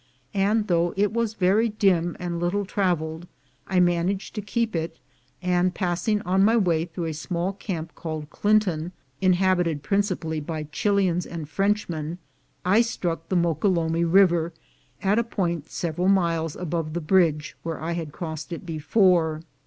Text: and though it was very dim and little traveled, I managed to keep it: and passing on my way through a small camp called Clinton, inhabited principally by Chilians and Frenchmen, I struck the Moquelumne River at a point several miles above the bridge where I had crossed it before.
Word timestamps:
and 0.33 0.65
though 0.67 0.95
it 0.97 1.13
was 1.13 1.35
very 1.35 1.69
dim 1.69 2.17
and 2.19 2.39
little 2.39 2.65
traveled, 2.65 3.27
I 3.67 3.79
managed 3.79 4.33
to 4.33 4.41
keep 4.41 4.75
it: 4.75 4.97
and 5.43 5.75
passing 5.75 6.23
on 6.23 6.43
my 6.43 6.57
way 6.57 6.85
through 6.85 7.05
a 7.05 7.13
small 7.13 7.53
camp 7.53 7.93
called 7.93 8.31
Clinton, 8.31 8.93
inhabited 9.21 9.83
principally 9.83 10.39
by 10.39 10.63
Chilians 10.71 11.27
and 11.27 11.47
Frenchmen, 11.47 12.17
I 12.65 12.81
struck 12.81 13.29
the 13.29 13.37
Moquelumne 13.37 14.11
River 14.11 14.53
at 15.03 15.19
a 15.19 15.23
point 15.23 15.69
several 15.69 16.07
miles 16.07 16.55
above 16.55 16.93
the 16.93 16.99
bridge 16.99 17.55
where 17.61 17.79
I 17.79 17.91
had 17.91 18.11
crossed 18.11 18.51
it 18.51 18.65
before. 18.65 19.43